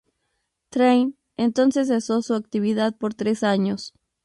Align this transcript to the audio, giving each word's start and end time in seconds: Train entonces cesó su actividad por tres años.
Train 0.71 1.15
entonces 1.37 1.89
cesó 1.89 2.23
su 2.23 2.33
actividad 2.33 2.95
por 2.97 3.13
tres 3.13 3.43
años. 3.43 3.93